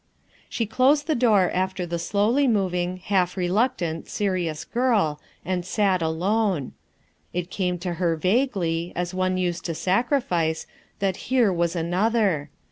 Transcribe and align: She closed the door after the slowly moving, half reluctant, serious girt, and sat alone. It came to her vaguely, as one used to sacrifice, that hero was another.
She 0.49 0.65
closed 0.65 1.05
the 1.05 1.13
door 1.13 1.51
after 1.53 1.85
the 1.85 1.99
slowly 1.99 2.47
moving, 2.47 2.97
half 2.97 3.37
reluctant, 3.37 4.09
serious 4.09 4.65
girt, 4.65 5.17
and 5.45 5.63
sat 5.63 6.01
alone. 6.01 6.71
It 7.33 7.51
came 7.51 7.77
to 7.77 7.93
her 8.01 8.15
vaguely, 8.15 8.93
as 8.95 9.13
one 9.13 9.37
used 9.37 9.63
to 9.65 9.75
sacrifice, 9.75 10.65
that 10.97 11.27
hero 11.29 11.53
was 11.53 11.75
another. 11.75 12.49